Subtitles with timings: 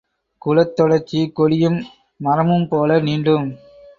[0.41, 1.77] குலத்தொடர்ச்சி கொடியும்
[2.19, 3.47] மரமும்போல நீண்டும்